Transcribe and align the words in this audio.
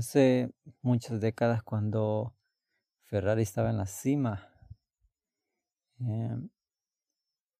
Hace 0.00 0.50
muchas 0.80 1.20
décadas 1.20 1.62
cuando 1.62 2.34
Ferrari 3.02 3.42
estaba 3.42 3.68
en 3.68 3.76
la 3.76 3.84
cima, 3.84 4.48
em, 5.98 6.48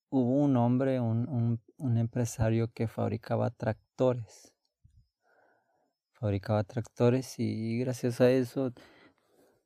hubo 0.09 0.43
un 0.43 0.57
hombre, 0.57 1.01
un, 1.01 1.61
empresario 1.99 2.73
que 2.73 2.89
fabricaba 2.89 3.51
tractores. 3.51 4.55
Fabricaba 6.13 6.65
tractores 6.65 7.39
y 7.39 7.79
gracias 7.81 8.23
a 8.23 8.31
eso 8.31 8.73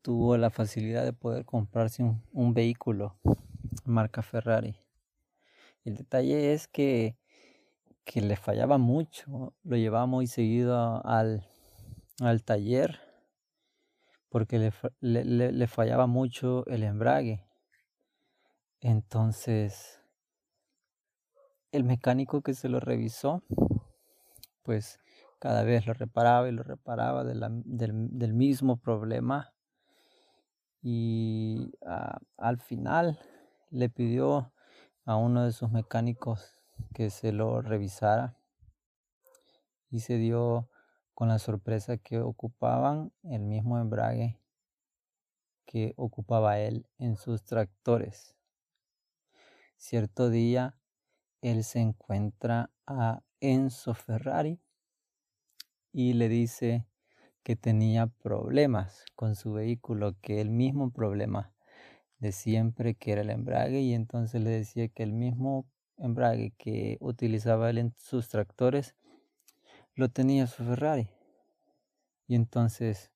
tuvo 0.02 0.36
la 0.36 0.50
facilidad 0.50 1.04
de 1.04 1.12
poder 1.12 1.44
comprarse 1.44 2.02
un, 2.02 2.54
vehículo 2.54 3.20
marca 3.84 4.20
Ferrari. 4.20 4.74
El 5.84 5.94
detalle 5.94 6.52
es 6.52 6.66
que, 6.66 7.16
que 8.02 8.20
le 8.20 8.34
fallaba 8.34 8.78
mucho, 8.78 9.54
lo 9.62 9.76
llevaba 9.76 10.06
muy 10.06 10.26
seguido 10.26 11.06
al, 11.06 11.53
al 12.20 12.42
taller 12.44 13.00
porque 14.34 14.58
le, 15.00 15.24
le, 15.24 15.66
fallaba 15.68 16.08
mucho 16.08 16.66
el 16.66 16.82
embrague. 16.82 17.46
Entonces, 18.80 20.00
el 21.70 21.84
mecánico 21.84 22.42
que 22.42 22.52
se 22.54 22.68
lo 22.68 22.80
revisó, 22.80 23.44
pues 24.64 24.98
cada 25.38 25.62
vez 25.62 25.86
lo 25.86 25.94
reparaba 25.94 26.48
y 26.48 26.52
lo 26.52 26.64
reparaba 26.64 27.22
del, 27.22 28.34
mismo 28.34 28.76
problema. 28.76 29.52
Y 30.82 31.70
al 32.36 32.58
final 32.58 33.20
le 33.70 33.88
pidió 33.88 34.52
a 35.04 35.14
uno 35.14 35.44
de 35.44 35.52
sus 35.52 35.70
mecánicos 35.70 36.56
que 36.92 37.08
se 37.08 37.30
lo 37.30 37.62
revisara 37.62 38.36
y 39.90 40.00
se 40.00 40.16
dio 40.16 40.68
con 41.14 41.28
la 41.28 41.38
sorpresa 41.38 41.96
que 41.96 42.20
ocupaban 42.20 43.12
el 43.22 43.40
mismo 43.40 43.78
embrague 43.78 44.38
que 45.64 45.94
ocupaba 45.96 46.58
él 46.58 46.86
en 46.98 47.16
sus 47.16 47.44
tractores. 47.44 48.34
Cierto 49.76 50.30
día 50.30 50.76
él 51.40 51.64
se 51.64 51.80
encuentra 51.80 52.70
a 52.86 53.22
Enzo 53.40 53.94
Ferrari 53.94 54.60
y 55.92 56.14
le 56.14 56.28
dice 56.28 56.86
que 57.42 57.56
tenía 57.56 58.06
problemas 58.06 59.04
con 59.14 59.36
su 59.36 59.52
vehículo, 59.52 60.16
que 60.20 60.40
el 60.40 60.50
mismo 60.50 60.90
problema 60.90 61.52
de 62.18 62.32
siempre 62.32 62.94
que 62.94 63.12
era 63.12 63.20
el 63.20 63.30
embrague 63.30 63.80
y 63.80 63.92
entonces 63.92 64.42
le 64.42 64.50
decía 64.50 64.88
que 64.88 65.02
el 65.02 65.12
mismo 65.12 65.66
embrague 65.98 66.54
que 66.56 66.96
utilizaba 67.00 67.70
él 67.70 67.78
en 67.78 67.94
sus 67.98 68.28
tractores 68.28 68.96
lo 69.94 70.08
tenía 70.08 70.46
su 70.46 70.64
Ferrari. 70.64 71.08
Y 72.26 72.34
entonces 72.34 73.10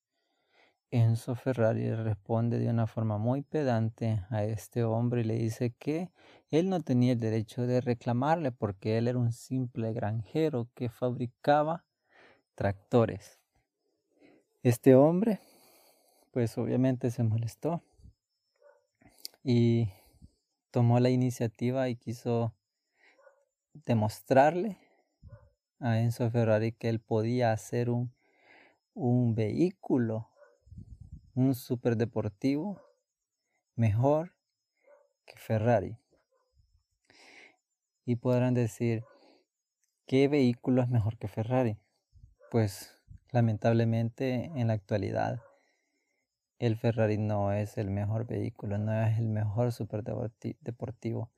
Enzo 0.91 1.35
Ferrari 1.35 1.93
responde 1.95 2.59
de 2.59 2.71
una 2.71 2.87
forma 2.87 3.19
muy 3.19 3.43
pedante 3.43 4.25
a 4.31 4.45
este 4.45 4.85
hombre 4.85 5.21
y 5.21 5.25
le 5.25 5.35
dice 5.35 5.75
que 5.79 6.11
él 6.51 6.71
no 6.71 6.81
tenía 6.81 7.13
el 7.13 7.21
derecho 7.21 7.67
de 7.67 7.83
reclamarle 7.83 8.53
porque 8.53 8.97
él 8.97 9.07
era 9.07 9.19
un 9.19 9.33
simple 9.33 9.93
granjero 9.93 10.69
que 10.75 10.89
fabricaba 10.89 11.85
tractores. 12.55 13.39
Este 14.63 14.95
hombre, 14.95 15.41
pues 16.33 16.57
obviamente 16.57 17.11
se 17.11 17.23
molestó 17.23 17.83
y 19.45 19.91
tomó 20.71 21.01
la 21.01 21.11
iniciativa 21.11 21.89
y 21.89 21.97
quiso 21.97 22.55
demostrarle 23.73 24.79
a 25.81 26.01
Enzo 26.01 26.31
Ferrari 26.31 26.73
que 26.73 26.89
él 26.89 27.01
podía 27.01 27.53
hacer 27.53 27.91
un, 27.91 28.13
un 28.95 29.35
vehículo, 29.35 30.29
un 31.35 31.55
superdeportivo 31.55 32.81
mejor 33.77 34.35
que 35.25 35.37
Ferrari. 35.37 35.97
Y 38.05 38.17
podrán 38.17 38.55
decir, 38.55 39.05
¿qué 40.07 40.29
vehículo 40.29 40.83
es 40.83 40.89
mejor 40.89 41.19
que 41.19 41.29
Ferrari? 41.29 41.79
Pues 42.51 42.99
lamentablemente 43.31 44.51
en 44.55 44.69
la 44.69 44.73
actualidad 44.73 45.43
el 46.59 46.77
Ferrari 46.77 47.19
no 47.19 47.53
es 47.53 47.79
el 47.79 47.91
mejor 47.91 48.27
vehículo, 48.27 48.79
no 48.79 48.93
es 49.05 49.19
el 49.19 49.29
mejor 49.29 49.71
superdeportivo. 49.71 51.31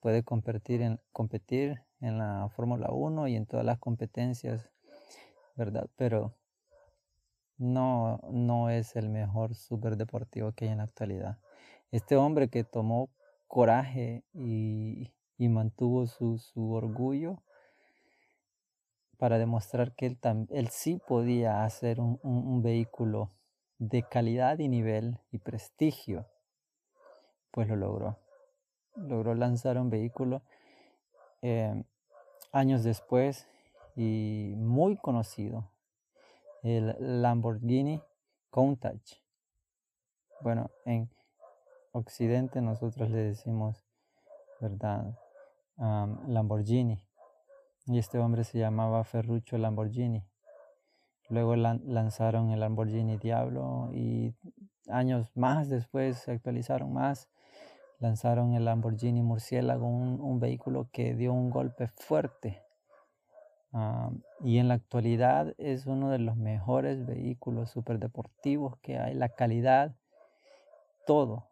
Puede 0.00 0.22
competir 0.22 0.82
en, 0.82 1.00
competir 1.12 1.82
en 2.00 2.18
la 2.18 2.48
Fórmula 2.54 2.90
1 2.90 3.28
y 3.28 3.36
en 3.36 3.46
todas 3.46 3.64
las 3.64 3.78
competencias, 3.78 4.70
¿verdad? 5.54 5.88
Pero 5.96 6.34
no, 7.58 8.20
no 8.30 8.70
es 8.70 8.96
el 8.96 9.08
mejor 9.08 9.54
superdeportivo 9.54 10.52
que 10.52 10.66
hay 10.66 10.72
en 10.72 10.78
la 10.78 10.84
actualidad. 10.84 11.38
Este 11.90 12.16
hombre 12.16 12.48
que 12.48 12.64
tomó 12.64 13.10
coraje 13.46 14.24
y, 14.34 15.12
mantuvo 15.38 16.06
su, 16.06 16.72
orgullo 16.72 17.42
para 19.18 19.38
demostrar 19.38 19.94
que 19.94 20.06
él, 20.06 20.18
él 20.50 20.68
sí 20.68 21.00
podía 21.06 21.64
hacer 21.64 22.00
un, 22.00 22.62
vehículo 22.62 23.30
de 23.78 24.02
calidad 24.02 24.58
y 24.58 24.68
nivel 24.68 25.18
y 25.30 25.38
prestigio, 25.38 26.26
pues 27.50 27.68
lo 27.68 27.76
logró. 27.76 28.18
Logró 28.94 29.34
lanzar 29.34 29.78
un 29.78 29.90
vehículo 29.90 30.42
eh, 31.48 31.84
años 32.50 32.82
después 32.82 33.46
y 33.94 34.54
muy 34.56 34.96
conocido, 34.96 35.70
el 36.64 36.96
Lamborghini 36.98 38.02
Countach. 38.50 39.22
Bueno, 40.40 40.72
en 40.84 41.08
Occidente 41.92 42.60
nosotros 42.60 43.10
le 43.10 43.18
decimos, 43.18 43.84
¿verdad? 44.60 45.16
Lamborghini. 45.76 47.00
Y 47.86 47.98
este 47.98 48.18
hombre 48.18 48.42
se 48.42 48.58
llamaba 48.58 49.04
Ferruccio 49.04 49.56
Lamborghini. 49.56 50.24
Luego 51.28 51.54
lanzaron 51.54 52.50
el 52.50 52.58
Lamborghini 52.58 53.18
Diablo 53.18 53.90
y 53.92 54.34
años 54.88 55.30
más 55.36 55.68
después 55.68 56.18
se 56.18 56.32
actualizaron 56.32 56.92
más 56.92 57.28
lanzaron 57.98 58.54
el 58.54 58.64
Lamborghini 58.64 59.22
Murciélago, 59.22 59.86
un, 59.86 60.40
vehículo 60.40 60.88
que 60.92 61.14
dio 61.14 61.32
un 61.32 61.50
golpe 61.50 61.88
fuerte. 61.88 62.62
Ah, 63.72 64.10
y 64.40 64.58
en 64.58 64.68
la 64.68 64.74
actualidad 64.74 65.54
es 65.58 65.86
uno 65.86 66.10
de 66.10 66.18
los 66.18 66.36
mejores 66.36 67.04
vehículos 67.06 67.70
superdeportivos 67.70 68.78
que 68.78 68.98
hay, 68.98 69.14
la 69.14 69.28
calidad, 69.30 69.94
todo. 71.06 71.50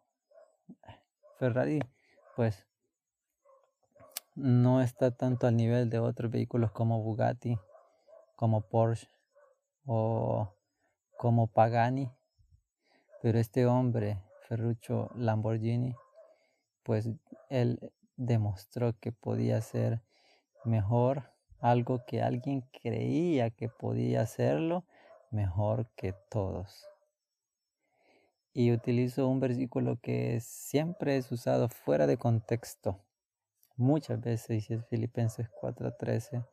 Ferrari, 1.37 1.81
pues, 2.35 2.65
no 4.35 4.81
está 4.81 5.11
tanto 5.11 5.47
al 5.47 5.55
nivel 5.55 5.89
de 5.89 5.99
otros 5.99 6.31
vehículos 6.31 6.71
como 6.71 7.01
Bugatti, 7.01 7.57
como 8.35 8.61
Porsche 8.61 9.09
o 9.85 10.53
como 11.17 11.47
Pagani, 11.47 12.11
pero 13.21 13.39
este 13.39 13.65
hombre, 13.65 14.21
Ferruccio 14.47 15.09
Lamborghini, 15.15 15.95
pues 16.85 17.09
él 17.49 17.91
demostró 18.15 18.93
que 18.99 19.11
podía 19.11 19.59
ser 19.61 20.03
mejor 20.63 21.31
algo 21.59 22.05
que 22.05 22.21
alguien 22.21 22.61
creía 22.83 23.49
que 23.49 23.69
podía 23.69 24.21
hacerlo 24.21 24.85
mejor 25.31 25.89
que 25.95 26.13
todos. 26.29 26.87
Y 28.53 28.71
utilizo 28.71 29.27
un 29.27 29.39
versículo 29.39 29.99
que 29.99 30.39
siempre 30.41 31.17
es 31.17 31.31
usado 31.31 31.69
fuera 31.69 32.05
de 32.05 32.17
contexto. 32.17 33.03
Muchas 33.75 34.21
veces, 34.21 34.69
y 34.69 34.75
es 34.75 34.85
Filipenses 34.85 35.49
4:13, 35.49 36.45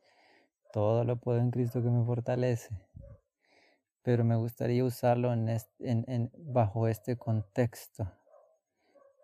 todo 0.73 1.03
lo 1.03 1.17
puedo 1.17 1.39
en 1.39 1.51
Cristo 1.51 1.81
que 1.83 1.89
me 1.89 2.03
fortalece. 2.03 2.75
Pero 4.01 4.25
me 4.25 4.35
gustaría 4.35 4.83
usarlo 4.83 5.31
en, 5.31 6.31
bajo 6.39 6.87
este 6.87 7.17
contexto 7.17 8.11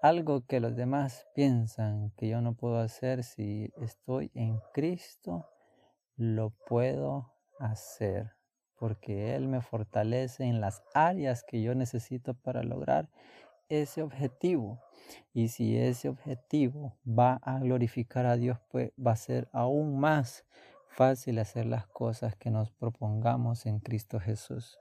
algo 0.01 0.46
que 0.46 0.60
los 0.60 0.75
demás 0.75 1.28
piensan 1.36 2.12
que 2.18 2.30
yo 2.30 2.42
no 2.42 2.54
puedo 2.54 2.80
hacer 2.80 3.24
si 3.24 3.72
estoy 3.81 4.31
en 4.34 4.60
Cristo, 4.74 5.48
lo 6.16 6.51
puedo 6.68 7.34
hacer 7.60 8.40
porque 8.80 9.36
Él 9.36 9.48
me 9.48 9.62
fortalece 9.62 10.46
en 10.46 10.62
las 10.62 10.81
áreas 10.94 11.44
que 11.44 11.62
yo 11.62 11.75
necesito 11.75 12.34
para 12.34 12.63
lograr 12.63 13.10
ese 13.68 14.01
objetivo. 14.01 14.81
Y 15.34 15.50
si 15.50 15.78
ese 15.78 16.07
objetivo 16.07 16.98
va 17.06 17.40
a 17.44 17.60
glorificar 17.60 18.25
a 18.25 18.38
Dios, 18.38 18.57
pues 18.72 18.92
va 19.06 19.12
a 19.12 19.18
ser 19.18 19.50
aún 19.51 20.00
más 20.00 20.46
fácil 20.88 21.40
hacer 21.40 21.66
las 21.66 21.88
cosas 21.88 22.36
que 22.36 22.51
nos 22.51 22.72
propongamos 22.72 23.66
en 23.66 23.80
Cristo 23.80 24.19
Jesús. 24.19 24.80